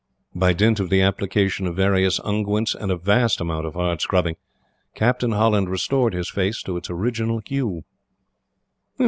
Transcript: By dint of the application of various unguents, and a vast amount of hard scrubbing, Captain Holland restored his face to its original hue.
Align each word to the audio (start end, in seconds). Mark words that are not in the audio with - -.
By 0.33 0.53
dint 0.53 0.79
of 0.79 0.89
the 0.89 1.03
application 1.03 1.67
of 1.67 1.75
various 1.75 2.17
unguents, 2.25 2.73
and 2.73 2.91
a 2.91 2.97
vast 2.97 3.39
amount 3.39 3.67
of 3.67 3.75
hard 3.75 4.01
scrubbing, 4.01 4.35
Captain 4.95 5.33
Holland 5.33 5.69
restored 5.69 6.13
his 6.15 6.27
face 6.27 6.63
to 6.63 6.75
its 6.75 6.89
original 6.89 7.39
hue. 7.45 7.83